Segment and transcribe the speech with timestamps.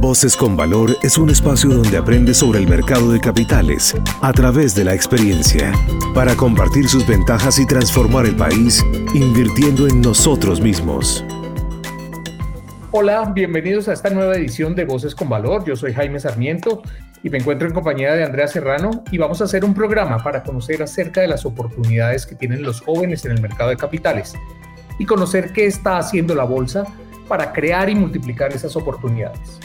[0.00, 4.74] Voces con Valor es un espacio donde aprende sobre el mercado de capitales a través
[4.74, 5.74] de la experiencia,
[6.14, 8.82] para compartir sus ventajas y transformar el país
[9.12, 11.22] invirtiendo en nosotros mismos.
[12.92, 15.66] Hola, bienvenidos a esta nueva edición de Voces con Valor.
[15.66, 16.80] Yo soy Jaime Sarmiento
[17.22, 20.42] y me encuentro en compañía de Andrea Serrano y vamos a hacer un programa para
[20.42, 24.32] conocer acerca de las oportunidades que tienen los jóvenes en el mercado de capitales
[24.98, 26.86] y conocer qué está haciendo la bolsa
[27.28, 29.60] para crear y multiplicar esas oportunidades.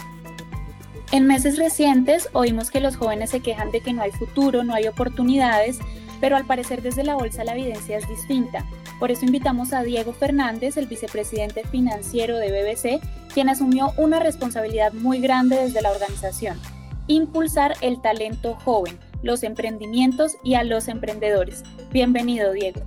[1.16, 4.74] En meses recientes oímos que los jóvenes se quejan de que no hay futuro, no
[4.74, 5.80] hay oportunidades,
[6.20, 8.66] pero al parecer desde la bolsa la evidencia es distinta.
[9.00, 13.00] Por eso invitamos a Diego Fernández, el vicepresidente financiero de BBC,
[13.34, 16.60] quien asumió una responsabilidad muy grande desde la organización,
[17.08, 21.64] impulsar el talento joven, los emprendimientos y a los emprendedores.
[21.94, 22.82] Bienvenido, Diego.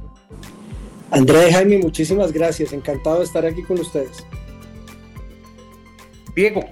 [1.12, 2.74] Andrea y Jaime, muchísimas gracias.
[2.74, 4.22] Encantado de estar aquí con ustedes.
[6.34, 6.62] Diego,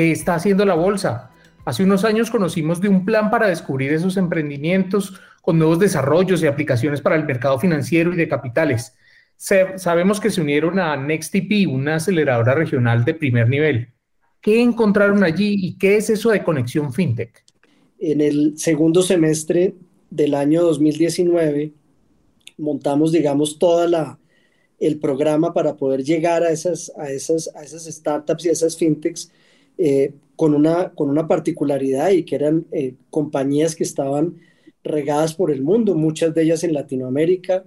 [0.00, 1.30] ¿Qué está haciendo la bolsa?
[1.66, 6.46] Hace unos años conocimos de un plan para descubrir esos emprendimientos con nuevos desarrollos y
[6.46, 8.96] aplicaciones para el mercado financiero y de capitales.
[9.36, 13.88] sabemos que se unieron a NextTP, una aceleradora regional de primer nivel.
[14.40, 17.44] ¿Qué encontraron allí y qué es eso de conexión fintech?
[17.98, 19.74] En el segundo semestre
[20.08, 21.74] del año 2019
[22.56, 24.18] montamos, digamos, toda
[24.78, 28.78] el programa para poder llegar a esas, a esas, a esas startups y a esas
[28.78, 29.30] fintechs
[29.82, 34.36] eh, con, una, con una particularidad y que eran eh, compañías que estaban
[34.84, 37.64] regadas por el mundo, muchas de ellas en Latinoamérica,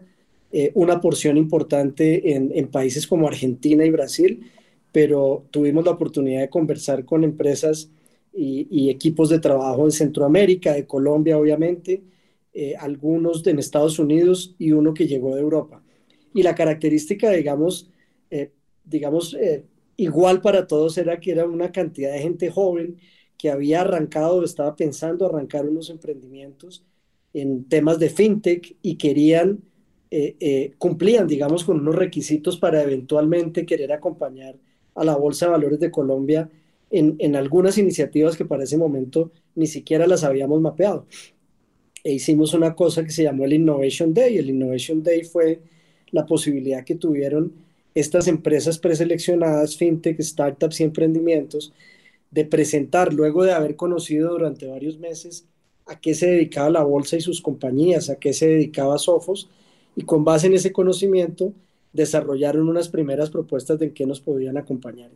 [0.51, 4.47] eh, una porción importante en, países como Argentina y Brasil,
[4.91, 7.89] pero tuvimos la oportunidad de conversar con empresas
[8.31, 12.03] y, y equipos de trabajo en Centroamérica, de Colombia obviamente,
[12.77, 15.81] algunos en Estados Unidos y uno que llegó de Europa.
[16.35, 17.89] Y la característica, digamos,
[18.85, 19.35] digamos
[19.97, 22.97] igual para todos era que era una cantidad de gente joven
[23.37, 26.83] que había arrancado, estaba pensando arrancar unos emprendimientos
[27.33, 29.59] en temas de fintech y querían,
[30.11, 34.55] eh, eh, cumplían, digamos, con unos requisitos para eventualmente querer acompañar
[34.95, 36.49] a la Bolsa de Valores de Colombia
[36.91, 41.07] en, en algunas iniciativas que para ese momento ni siquiera las habíamos mapeado.
[42.03, 44.37] E hicimos una cosa que se llamó el Innovation Day.
[44.37, 45.61] El Innovation Day fue
[46.11, 47.53] la posibilidad que tuvieron
[47.95, 51.73] estas empresas preseleccionadas, fintech, startups y emprendimientos,
[52.31, 55.45] de presentar, luego de haber conocido durante varios meses
[55.85, 59.49] a qué se dedicaba la bolsa y sus compañías, a qué se dedicaba Sofos,
[59.95, 61.53] y con base en ese conocimiento
[61.91, 65.11] desarrollaron unas primeras propuestas de en qué nos podían acompañar.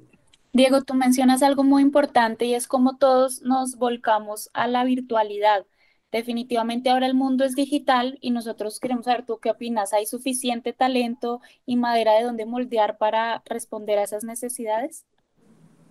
[0.54, 5.66] Diego, tú mencionas algo muy importante y es como todos nos volcamos a la virtualidad.
[6.12, 9.92] Definitivamente ahora el mundo es digital y nosotros queremos saber tú qué opinas.
[9.94, 15.06] ¿Hay suficiente talento y madera de donde moldear para responder a esas necesidades?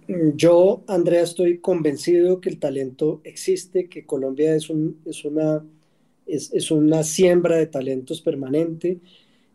[0.08, 5.64] Yo, Andrea, estoy convencido que el talento existe, que Colombia es, una,
[6.26, 9.00] es, una siembra de talentos permanente.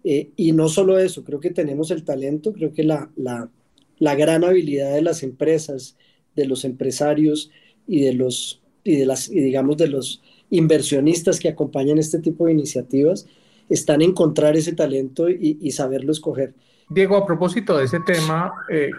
[0.04, 3.50] Eh, y no solo eso, creo que tenemos el talento, creo que la, la,
[3.98, 5.96] la gran habilidad de las empresas,
[6.36, 7.52] de los empresarios
[7.88, 12.46] y de los, y de las, y digamos, de los inversionistas que acompañan este tipo
[12.46, 13.26] de iniciativas
[13.70, 16.54] están en encontrar ese talento y, saberlo escoger.
[16.90, 18.92] Diego, a propósito de ese tema, eh,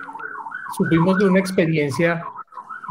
[0.77, 2.25] supimos de una experiencia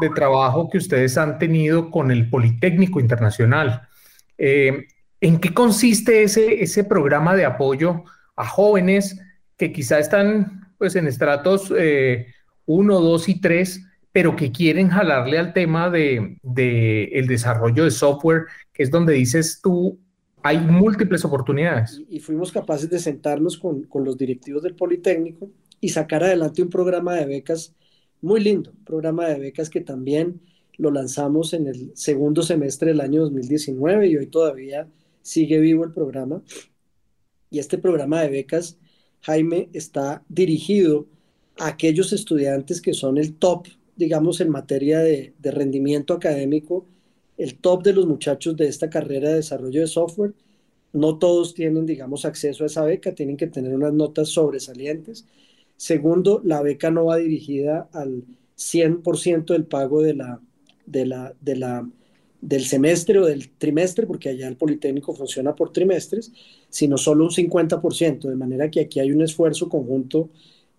[0.00, 3.88] de trabajo que ustedes han tenido con el Politécnico Internacional.
[4.38, 4.86] Eh,
[5.20, 8.04] ¿En qué consiste ese, ese programa de apoyo
[8.36, 9.20] a jóvenes
[9.56, 12.26] que quizá están pues, en estratos 1, eh,
[12.66, 16.38] 2 y 3, pero que quieren jalarle al tema de,
[17.12, 19.98] el desarrollo de software, que es donde dices tú,
[20.42, 22.02] hay múltiples oportunidades.
[22.10, 25.50] Y, fuimos capaces de sentarnos con, los directivos del Politécnico
[25.80, 27.74] y sacar adelante un programa de becas
[28.20, 30.40] muy lindo, un programa de becas que también
[30.76, 34.88] lo lanzamos en el segundo semestre del año 2019 y hoy todavía
[35.22, 36.42] sigue vivo el programa.
[37.50, 38.78] Y este programa de becas,
[39.20, 41.06] Jaime, está dirigido
[41.58, 43.66] a aquellos estudiantes que son el top
[44.02, 46.84] digamos, en materia de, rendimiento académico,
[47.38, 50.34] el top de los muchachos de esta carrera de desarrollo de software.
[50.92, 55.24] No todos tienen, digamos, acceso a esa beca, tienen que tener unas notas sobresalientes.
[55.76, 58.24] Segundo, la beca no va dirigida al
[58.56, 60.40] 100% del pago de la,
[60.84, 61.88] de la, de la,
[62.40, 66.32] del semestre o del trimestre, porque allá el Politécnico funciona por trimestres,
[66.68, 70.28] sino solo un 50%, de manera que aquí hay un esfuerzo conjunto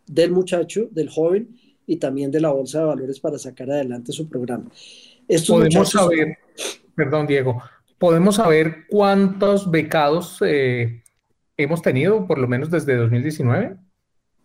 [0.07, 4.27] del muchacho, del joven, y también de la Bolsa de Valores para sacar adelante su
[4.27, 4.69] programa.
[5.47, 6.37] podemos saber,
[6.95, 7.61] perdón Diego,
[7.97, 11.03] podemos saber cuántos becados eh,
[11.57, 13.77] hemos tenido, por lo menos desde 2019.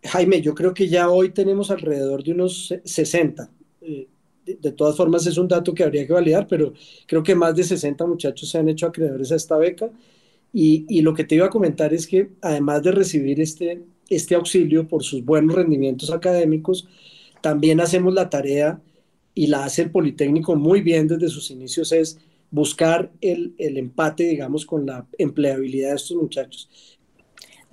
[0.04, 3.50] Jaime, yo creo que ya hoy tenemos alrededor de unos 60.
[3.82, 4.06] Eh,
[4.46, 6.72] de, todas formas es un dato que habría que validar, pero
[7.06, 9.90] creo que más de 60 muchachos se han hecho acreedores a esta beca.
[10.52, 14.34] Y, y lo que te iba a comentar es que además de recibir este, este
[14.34, 16.88] auxilio por sus buenos rendimientos académicos,
[17.40, 18.80] también hacemos la tarea
[19.34, 22.18] y la hace el Politécnico muy bien desde sus inicios, es
[22.50, 26.68] buscar el, el empate, digamos, con la empleabilidad de estos muchachos.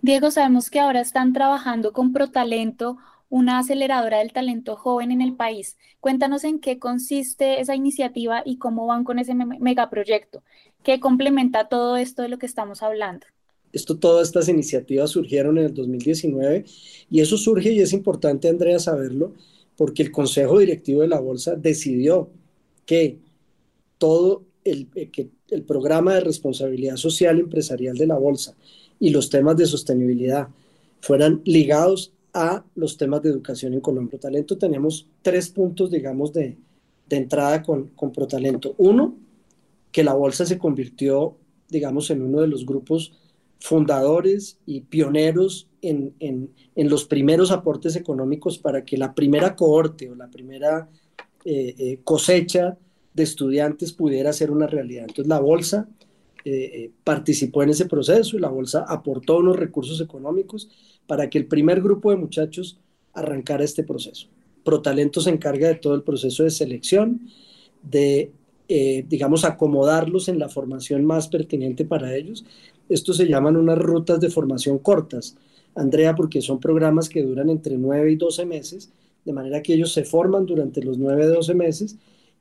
[0.01, 2.97] Diego, sabemos que ahora están trabajando con Protalento,
[3.29, 5.77] una aceleradora del talento joven en el país.
[5.99, 10.43] Cuéntanos en qué consiste esa iniciativa y cómo van con ese megaproyecto,
[10.83, 13.25] que complementa todo esto de lo que estamos hablando.
[13.73, 16.65] Esto, todas estas iniciativas surgieron en el 2019
[17.09, 19.33] y eso surge y es importante, Andrea, saberlo,
[19.77, 22.29] porque el Consejo Directivo de la Bolsa decidió
[22.85, 23.19] que
[23.97, 24.87] todo el,
[25.49, 28.55] el programa de responsabilidad social empresarial de la Bolsa
[28.99, 30.47] y los temas de sostenibilidad
[31.01, 34.11] fueran ligados a los temas de educación en Colombia.
[34.11, 36.57] Protalento tenemos tres puntos, digamos, de,
[37.07, 38.75] de entrada con, con Protalento.
[38.77, 39.15] Uno,
[39.91, 41.37] que la bolsa se convirtió,
[41.69, 43.13] digamos, en uno de los grupos
[43.59, 50.09] fundadores y pioneros en, en, en los primeros aportes económicos para que la primera cohorte
[50.09, 50.89] o la primera
[51.43, 52.77] eh, eh, cosecha
[53.13, 55.05] de estudiantes pudiera ser una realidad.
[55.07, 55.87] Entonces la bolsa
[56.43, 60.69] eh, participó en ese proceso y la bolsa aportó unos recursos económicos
[61.07, 62.79] para que el primer grupo de muchachos
[63.13, 64.27] arrancara este proceso.
[64.63, 67.21] Protalento se encarga de todo el proceso de selección,
[67.81, 68.31] de,
[68.67, 72.45] eh, digamos, acomodarlos en la formación más pertinente para ellos.
[72.89, 75.37] Esto se llaman unas rutas de formación cortas,
[75.75, 78.91] Andrea, porque son programas que duran entre 9 y 12 meses,
[79.25, 81.97] de manera que ellos se forman durante los 9 y 12 meses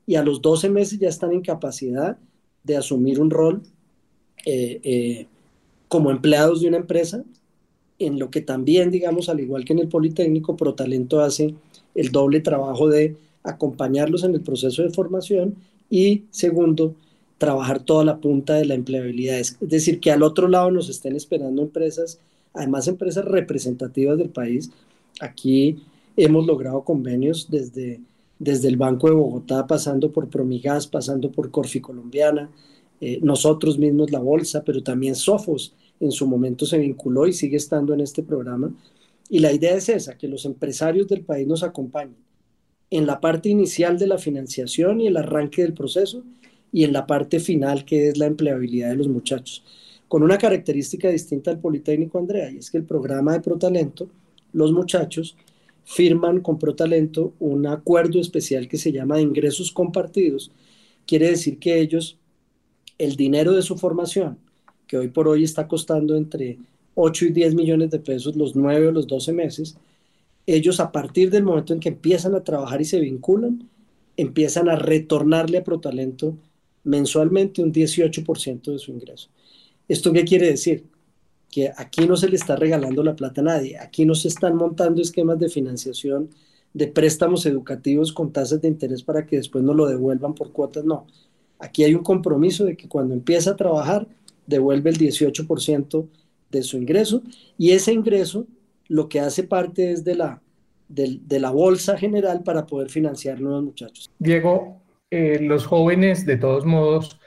[0.07, 2.17] y a los 12 meses ya están en capacidad
[2.63, 3.61] de asumir un rol
[4.45, 5.27] eh, eh,
[5.87, 7.23] como empleados de una empresa
[7.99, 11.55] en lo que también, digamos, al igual que en el Politécnico, Protalento hace
[11.93, 15.55] el doble trabajo de acompañarlos en el proceso de formación
[15.89, 16.95] y, segundo,
[17.37, 19.39] trabajar toda la punta de la empleabilidad.
[19.39, 22.19] Es decir, que al otro lado nos estén esperando empresas,
[22.55, 24.71] además empresas representativas del país.
[25.19, 25.83] Aquí
[26.17, 28.01] hemos logrado convenios desde,
[28.39, 32.49] desde el Banco de Bogotá, pasando por Promigas, pasando por Corfi Colombiana,
[33.01, 37.57] eh, nosotros mismos la Bolsa, pero también Sofos en su momento se vinculó y sigue
[37.57, 38.73] estando en este programa.
[39.29, 42.25] Y la idea es esa, que los empresarios del país nos acompañen
[42.89, 46.23] en la parte inicial de la financiación y el arranque del proceso
[46.71, 49.63] y en la parte final que es la empleabilidad de los muchachos.
[50.07, 54.07] Con una característica distinta al Politécnico Andrea, y es que el programa de Protalento,
[54.53, 55.35] los muchachos
[55.83, 60.51] firman con Protalento un acuerdo especial que se llama ingresos compartidos.
[61.05, 62.17] Quiere decir que ellos,
[62.97, 64.37] el dinero de su formación,
[64.87, 66.57] que hoy por hoy está costando entre
[66.95, 69.77] 8 y 10 millones de pesos los 9 o los 12 meses,
[70.47, 73.67] ellos a partir del momento en que empiezan a trabajar y se vinculan,
[74.17, 76.37] empiezan a retornarle a Protalento
[76.83, 79.29] mensualmente un 18% de su ingreso.
[79.87, 80.85] ¿Esto qué quiere decir?
[81.51, 84.55] Que aquí no se le está regalando la plata a nadie, aquí no se están
[84.55, 86.29] montando esquemas de financiación
[86.73, 90.83] de préstamos educativos con tasas de interés para que después no lo devuelvan por cuotas,
[90.83, 91.07] no.
[91.57, 94.07] Aquí hay un compromiso de que cuando empieza a trabajar
[94.45, 96.07] devuelve el 18%
[96.51, 97.23] de su ingreso
[97.57, 98.45] y ese ingreso
[98.87, 100.41] lo que hace parte es de la,
[100.89, 104.11] de, la bolsa general para poder financiar nuevos muchachos.
[104.19, 104.81] Diego,
[105.11, 107.19] eh, los jóvenes de todos modos,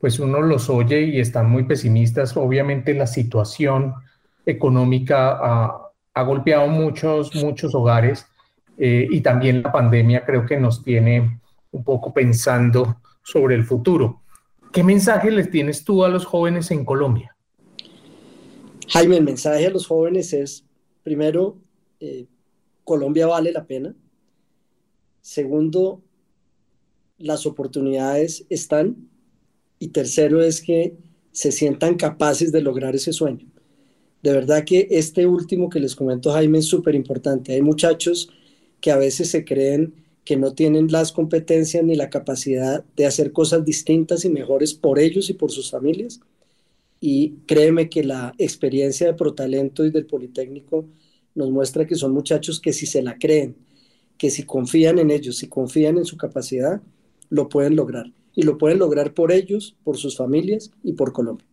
[0.00, 2.36] pues uno los oye y están muy pesimistas.
[2.36, 3.94] Obviamente la situación
[4.46, 5.38] económica
[6.14, 8.26] ha, golpeado muchos, muchos hogares
[8.76, 11.40] eh, y también la pandemia creo que nos tiene
[11.70, 14.20] un poco pensando sobre el futuro.
[14.72, 17.36] ¿Qué mensaje les tienes tú a los jóvenes en Colombia?
[18.88, 20.64] Jaime, el mensaje a los jóvenes es,
[21.02, 21.56] primero,
[22.00, 22.26] eh,
[22.84, 23.94] Colombia vale la pena.
[25.20, 26.02] Segundo,
[27.18, 29.09] las oportunidades están.
[29.80, 30.94] Y tercero es que
[31.32, 33.46] se sientan capaces de lograr ese sueño.
[34.22, 37.54] De verdad que este último que les comento, Jaime, es súper importante.
[37.54, 38.30] Hay muchachos
[38.80, 39.94] que a veces se creen
[40.24, 44.98] que no tienen las competencias ni la capacidad de hacer cosas distintas y mejores por
[44.98, 46.20] ellos y por sus familias.
[47.00, 50.86] Y créeme que la experiencia de Protalento y del Politécnico
[51.34, 53.56] nos muestra que son muchachos que si se la creen,
[54.18, 56.82] que si confían en ellos, si confían en su capacidad,
[57.30, 58.12] lo pueden lograr.
[58.34, 61.46] Y lo pueden lograr por ellos, por sus familias y por Colombia.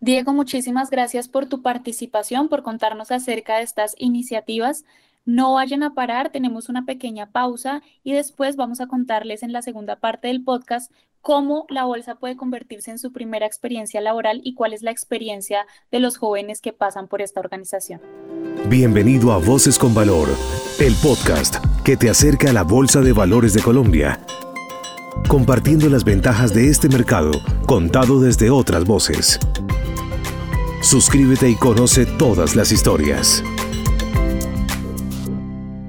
[0.00, 4.84] Diego, muchísimas gracias por tu participación, por contarnos acerca de estas iniciativas.
[5.24, 9.62] No vayan a parar, tenemos una pequeña pausa y después vamos a contarles en la
[9.62, 14.52] segunda parte del podcast cómo la bolsa puede convertirse en su primera experiencia laboral y
[14.52, 18.02] cuál es la experiencia de los jóvenes que pasan por esta organización.
[18.68, 20.28] Bienvenido a Voces con Valor,
[20.78, 24.20] el podcast que te acerca a la Bolsa de Valores de Colombia,
[25.34, 27.32] compartiendo las ventajas de este mercado
[27.66, 29.40] contado desde otras voces.
[30.80, 33.42] Suscríbete y conoce todas las historias.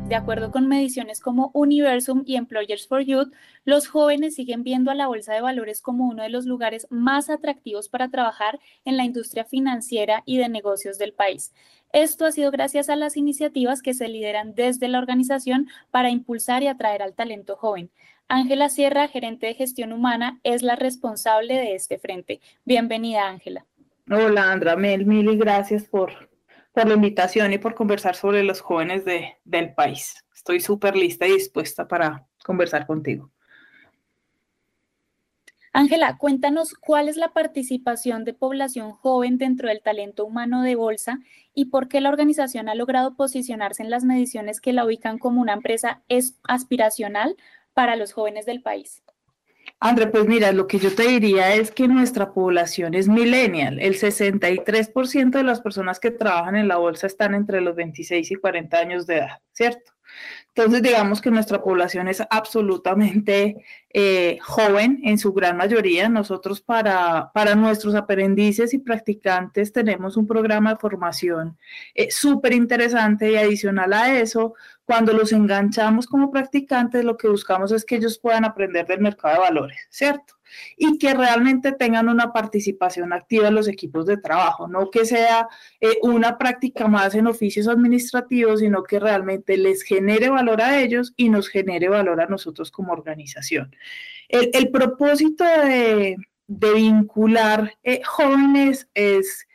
[0.09, 3.33] De acuerdo con mediciones como Universum y Employers for Youth,
[3.65, 7.29] los jóvenes siguen viendo a la bolsa de valores como uno de los lugares más
[7.29, 11.53] atractivos para trabajar en la industria financiera y de negocios del país.
[11.93, 16.63] Esto ha sido gracias a las iniciativas que se lideran desde la organización para impulsar
[16.63, 17.91] y atraer al talento joven.
[18.27, 22.41] Ángela Sierra, gerente de gestión humana, es la responsable de este frente.
[22.63, 23.65] Bienvenida, Ángela.
[24.09, 26.11] Hola, Andra Mel, mil y gracias por,
[26.73, 30.25] por la invitación y por conversar sobre los jóvenes de, del país.
[30.33, 33.29] Estoy súper lista y dispuesta para conversar contigo.
[35.71, 41.19] Ángela, cuéntanos cuál es la participación de población joven dentro del talento humano de Bolsa
[41.53, 45.41] y por qué la organización ha logrado posicionarse en las mediciones que la ubican como
[45.41, 46.01] una empresa
[46.43, 47.35] aspiracional
[47.75, 49.03] para los jóvenes del país.
[49.79, 53.79] André, pues mira, lo que yo te diría es que nuestra población es millennial.
[53.79, 58.35] El 63% de las personas que trabajan en la bolsa están entre los 26 y
[58.35, 59.94] 40 años de edad, ¿cierto?
[60.49, 63.57] Entonces, digamos que nuestra población es absolutamente
[63.93, 66.07] eh, joven en su gran mayoría.
[66.07, 71.57] Nosotros para, para nuestros aprendices y practicantes tenemos un programa de formación
[71.93, 74.53] eh, súper interesante y adicional a eso,
[74.85, 79.35] cuando los enganchamos como practicantes, lo que buscamos es que ellos puedan aprender del mercado
[79.35, 80.35] de valores, ¿cierto?
[80.77, 85.47] Y que realmente tengan una participación activa en los equipos de trabajo, no que sea
[85.79, 91.13] eh, una práctica más en oficios administrativos, sino que realmente les genere valor a ellos
[91.15, 93.75] y nos genere valor a nosotros como organización.
[94.29, 99.47] El, propósito de, vincular eh, jóvenes es,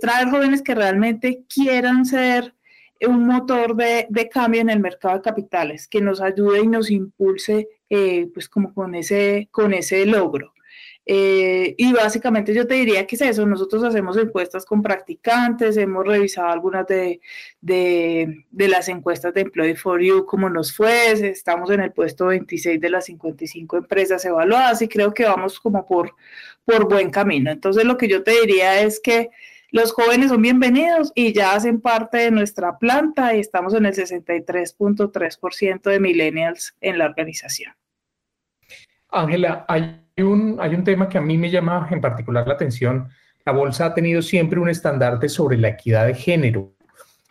[0.00, 2.54] traer jóvenes que realmente quieran ser
[3.00, 6.88] un motor de, de, cambio en el mercado de capitales que nos ayude y nos
[6.88, 10.54] impulse eh, pues como con ese, con ese logro.
[11.04, 16.06] Eh, y básicamente yo te diría que es eso, nosotros hacemos encuestas con practicantes, hemos
[16.06, 17.20] revisado algunas de,
[17.60, 22.28] de, de las encuestas de Employee for You, cómo nos fue, estamos en el puesto
[22.28, 26.14] 26 de las 55 empresas evaluadas y creo que vamos como por,
[26.64, 27.50] por buen camino.
[27.50, 29.28] Entonces lo que yo te diría es que
[29.70, 33.94] los jóvenes son bienvenidos y ya hacen parte de nuestra planta y estamos en el
[33.94, 37.74] 63.3% de millennials en la organización.
[39.12, 43.08] Ángela, hay un, hay un tema que a mí me llama en particular la atención.
[43.44, 46.74] La bolsa ha tenido siempre un estandarte sobre la equidad de género.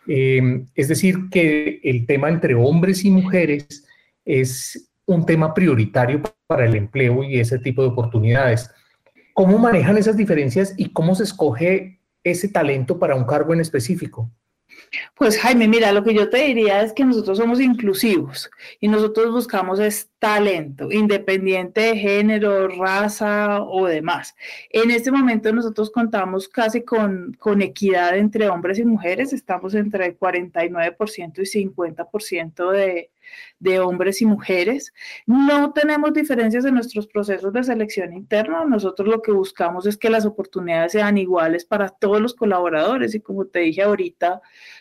[0.06, 3.86] Em, es decir, que el tema entre hombres y mujeres
[4.24, 8.70] es un tema prioritario para el empleo y ese tipo de oportunidades.
[9.34, 14.30] ¿Cómo manejan esas diferencias y cómo se escoge ese talento para un cargo en específico?
[15.14, 19.30] Pues Jaime, mira, lo que yo te diría es que nosotros somos inclusivos y nosotros
[19.30, 24.34] buscamos es talento, independiente de género, raza o demás.
[24.70, 30.06] En este momento nosotros contamos casi con, con equidad entre hombres y mujeres, estamos entre
[30.06, 33.10] el 49% y 50% de,
[33.58, 34.92] de hombres y mujeres.
[35.26, 38.64] No tenemos diferencias en nuestros procesos de selección interna.
[38.64, 43.20] Nosotros lo que buscamos es que las oportunidades sean iguales para todos los colaboradores y
[43.20, 44.40] como te dije ahorita,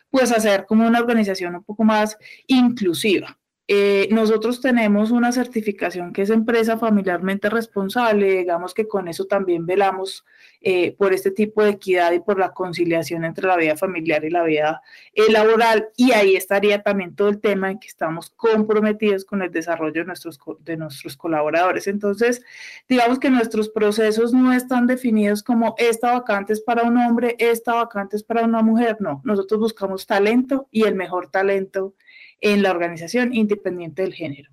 [0.10, 2.18] pues hacer como una organización un poco más
[2.48, 3.38] inclusiva.
[3.74, 9.66] Eh, nosotros tenemos una certificación que es empresa familiarmente responsable, digamos que con eso también
[9.66, 10.26] velamos
[10.60, 14.30] eh, por este tipo de equidad y por la conciliación entre la vida familiar y
[14.30, 14.82] la vida
[15.14, 15.88] eh, laboral.
[15.96, 20.06] Y ahí estaría también todo el tema en que estamos comprometidos con el desarrollo de
[20.06, 21.88] nuestros, de nuestros colaboradores.
[21.88, 22.44] Entonces,
[22.90, 27.76] digamos que nuestros procesos no están definidos como esta vacante es para un hombre, esta
[27.76, 28.98] vacante es para una mujer.
[29.00, 31.94] No, nosotros buscamos talento y el mejor talento
[32.42, 34.52] en la organización independiente del género.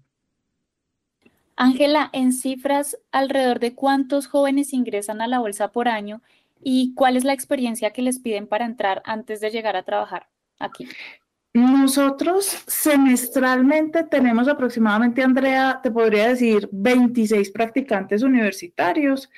[1.57, 6.23] Ángela, en cifras, alrededor de cuántos jóvenes ingresan a la bolsa por año
[6.63, 10.29] y cuál es la experiencia que les piden para entrar antes de llegar a trabajar
[10.61, 10.87] aquí.
[11.55, 19.29] Nosotros semestralmente tenemos aproximadamente, Andrea, te podría decir, 26 practicantes universitarios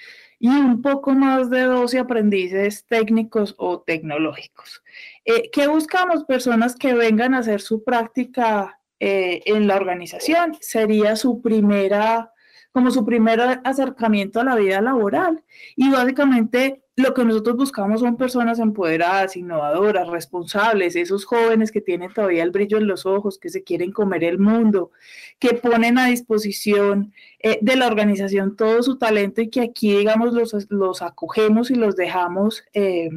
[0.40, 4.82] y un poco más de 12 aprendices técnicos o tecnológicos.
[5.26, 6.25] Eh, ¿Qué buscamos?
[6.25, 10.56] Personas que vengan a hacer su práctica eh, en la organización.
[10.61, 12.32] Sería su primera,
[12.73, 15.44] como su primer acercamiento a la vida laboral.
[15.76, 22.12] Y básicamente lo que nosotros buscamos son personas empoderadas, innovadoras, responsables, esos jóvenes que tienen
[22.12, 24.92] todavía el brillo en los ojos, que se quieren comer el mundo,
[25.38, 30.33] que ponen a disposición eh, de la organización todo su talento y que aquí, digamos,
[30.33, 33.11] los, los acogemos y los dejamos eh,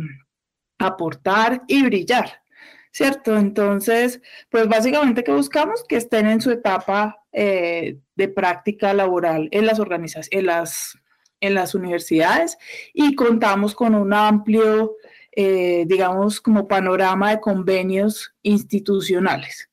[0.80, 2.44] aportar y brillar.
[2.92, 3.36] ¿cierto?
[3.38, 9.66] Entonces, pues básicamente que buscamos que estén en su etapa eh, de práctica laboral en
[9.66, 11.03] las organizaciones, en las,
[11.44, 12.58] en las universidades
[12.94, 14.96] y contamos con un amplio,
[15.34, 19.70] eh, digamos, como panorama de convenios institucionales.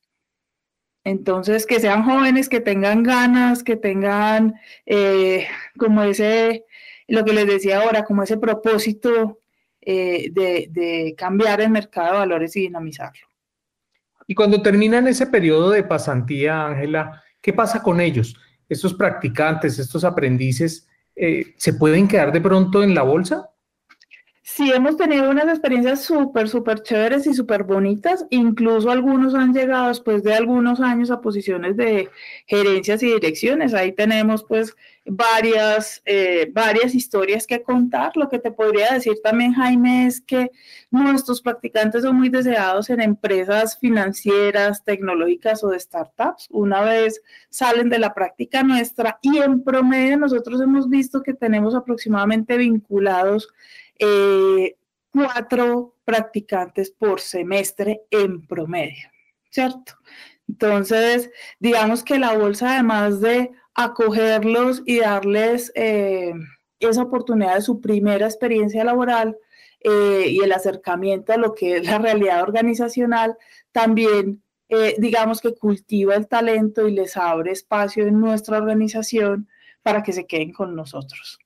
[1.05, 5.47] Entonces, que sean jóvenes, que tengan ganas, que tengan eh,
[5.79, 6.67] como ese,
[7.07, 9.41] lo que les decía ahora, como ese propósito
[9.81, 13.29] eh, de, cambiar el mercado de valores y dinamizarlo.
[14.27, 18.37] Y cuando terminan ese periodo de pasantía, Ángela, ¿qué pasa con ellos?
[18.69, 23.51] Estos practicantes, estos aprendices, eh, ¿se pueden quedar de pronto en la bolsa?
[24.61, 28.27] Sí, hemos tenido unas experiencias súper, súper chéveres y súper bonitas.
[28.29, 32.11] Incluso algunos han llegado después de algunos años a posiciones de
[32.45, 33.73] gerencias y direcciones.
[33.73, 34.77] Ahí tenemos pues
[35.07, 38.13] varias, eh, varias historias que contar.
[38.19, 40.51] Lo que te podría decir también, Jaime, es que
[40.91, 46.49] nuestros practicantes son muy deseados en empresas financieras, tecnológicas o de startups.
[46.51, 51.75] Una vez salen de la práctica nuestra y en promedio nosotros hemos visto que tenemos
[51.75, 53.49] aproximadamente vinculados
[54.01, 54.77] eh,
[55.13, 59.11] cuatro practicantes por semestre en promedio,
[59.51, 59.93] ¿cierto?
[60.49, 66.33] Entonces, digamos que la bolsa, además de acogerlos y darles eh,
[66.81, 69.37] esa oportunidad de su primera experiencia laboral
[69.81, 73.37] eh, y el acercamiento a lo que es la realidad organizacional,
[73.73, 74.43] también
[74.99, 79.49] digamos que cultiva el talento y les abre espacio en nuestra organización
[79.83, 81.41] para que se queden con nosotros.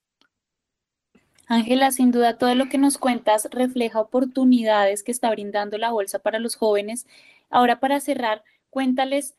[1.46, 6.18] Ángela, sin duda todo lo que nos cuentas refleja oportunidades que está brindando la bolsa
[6.18, 7.06] para los jóvenes.
[7.50, 9.36] Ahora para cerrar, cuéntales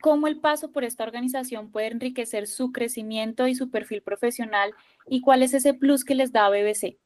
[0.00, 4.72] cómo el paso por esta organización puede enriquecer su crecimiento y su perfil profesional
[5.06, 6.98] y cuál es ese plus que les da BBC.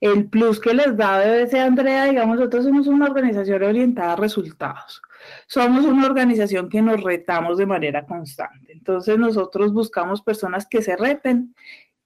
[0.00, 5.00] El plus que les da BBC, Andrea, digamos, nosotros somos una organización orientada a resultados.
[5.46, 8.72] Somos una organización que nos retamos de manera constante.
[8.72, 11.54] Entonces nosotros buscamos personas que se reten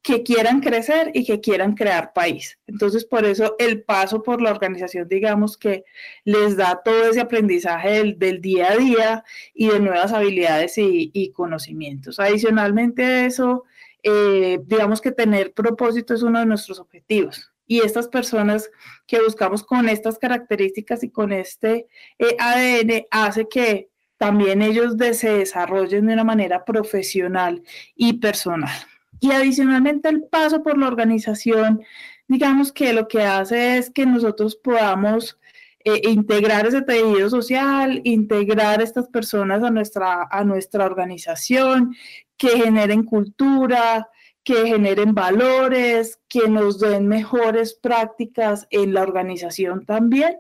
[0.02, 2.58] que quieran crecer y que quieran crear país.
[2.66, 5.84] Entonces, por eso el paso por la organización, digamos que
[6.24, 12.18] les da todo ese aprendizaje del, día a día y de nuevas habilidades y, conocimientos.
[12.20, 13.64] Adicionalmente a eso,
[14.02, 17.52] eh, digamos que tener propósito es uno de nuestros objetivos.
[17.66, 18.70] Y estas personas
[19.06, 21.87] que buscamos con estas características y con este
[22.18, 27.62] eh, ADN hace que también ellos se desarrollen de una manera profesional
[27.94, 28.72] y personal.
[29.20, 31.83] Y adicionalmente el paso por la organización,
[32.28, 35.38] digamos que lo que hace es que nosotros podamos
[35.85, 41.94] eh, integrar ese tejido social, integrar estas personas a nuestra, a nuestra organización,
[42.37, 44.09] que generen cultura,
[44.44, 50.38] que generen valores, que nos den mejores prácticas en la organización también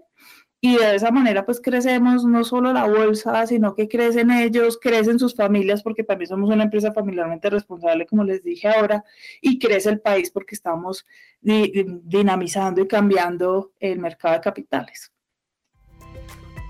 [0.60, 5.18] y de esa manera pues crecemos no solo la bolsa, sino que crecen ellos, crecen
[5.18, 9.04] sus familias porque también somos una empresa familiarmente responsable, como les dije ahora,
[9.40, 11.06] y crece el país porque estamos
[11.40, 15.12] dinamizando y cambiando el mercado de capitales.